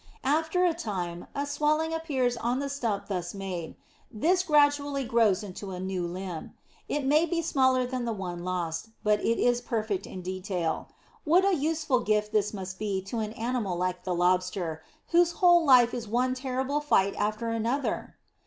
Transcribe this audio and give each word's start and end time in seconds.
After 0.25 0.65
a 0.65 0.73
time 0.73 1.27
a 1.35 1.41
slight 1.45 1.47
swelling 1.49 1.93
appears 1.93 2.35
on 2.35 2.57
the 2.57 2.69
stump 2.69 3.05
thus 3.05 3.35
made; 3.35 3.75
this 4.09 4.41
gradually 4.41 5.03
grows 5.03 5.43
into 5.43 5.69
a 5.69 5.79
new 5.79 6.07
limb. 6.07 6.53
It 6.89 7.05
may 7.05 7.27
be 7.27 7.43
smaller 7.43 7.85
than 7.85 8.05
the 8.05 8.11
lost 8.11 8.87
one, 8.87 8.95
but 9.03 9.19
it 9.23 9.37
is 9.37 9.61
perfect 9.61 10.07
in 10.07 10.23
detail. 10.23 10.89
What 11.23 11.45
a 11.45 11.53
useful 11.53 11.99
gift 11.99 12.31
this 12.33 12.51
must 12.51 12.79
be 12.79 12.99
to 13.03 13.19
an 13.19 13.33
animal 13.33 13.77
like 13.77 14.03
the 14.03 14.15
Lobster, 14.15 14.81
whose 15.09 15.33
whole 15.33 15.63
life 15.63 15.93
is 15.93 16.07
one 16.07 16.33
terrible 16.33 16.79
fight 16.81 17.13
after 17.15 17.49
another! 17.49 18.15